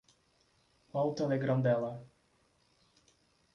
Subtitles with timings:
[0.91, 1.93] Qual o Telegram dela?